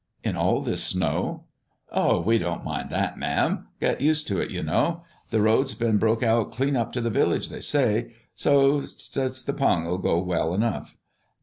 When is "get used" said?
3.79-4.25